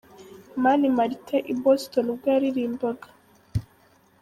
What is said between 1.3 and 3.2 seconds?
i Boston ubwo yaririmbaga.